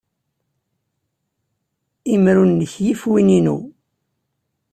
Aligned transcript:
Imru-nnek 2.13 2.73
yif 2.85 3.01
win-inu. 3.09 3.57